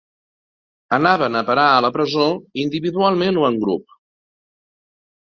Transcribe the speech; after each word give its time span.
Anaven 0.95 1.35
a 1.41 1.43
parar 1.49 1.65
a 1.73 1.83
la 1.85 1.91
presó, 1.97 2.25
individualment 2.63 3.39
o 3.43 3.47
en 3.51 3.61
grup 3.67 3.95